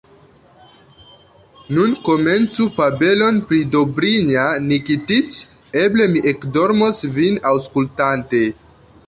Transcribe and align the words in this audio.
Nun 1.77 1.91
komencu 2.07 2.65
fabelon 2.77 3.37
pri 3.51 3.61
Dobrinja 3.75 4.47
Nikitiĉ, 4.71 5.39
eble 5.85 6.09
mi 6.17 6.25
ekdormos, 6.33 7.05
vin 7.21 7.39
aŭskultante! 7.53 8.43